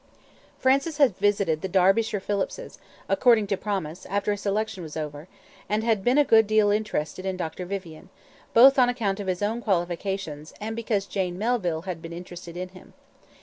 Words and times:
Francis 0.57 0.97
had 0.97 1.15
visited 1.17 1.61
the 1.61 1.67
Derbyshire 1.67 2.19
Phillipses, 2.19 2.79
according 3.07 3.45
to 3.45 3.55
promise, 3.55 4.07
after 4.07 4.31
his 4.31 4.47
election 4.47 4.81
was 4.81 4.97
over, 4.97 5.27
and 5.69 5.83
had 5.83 6.03
been 6.03 6.17
a 6.17 6.25
good 6.25 6.47
deal 6.47 6.71
interested 6.71 7.23
in 7.23 7.37
Dr. 7.37 7.67
Vivian, 7.67 8.09
both 8.51 8.79
on 8.79 8.89
account 8.89 9.19
of 9.19 9.27
his 9.27 9.43
own 9.43 9.61
qualifications, 9.61 10.55
and 10.59 10.75
because 10.75 11.05
Jane 11.05 11.37
Melville 11.37 11.83
had 11.83 12.01
been 12.01 12.13
interested 12.13 12.57
in 12.57 12.69
him. 12.69 12.93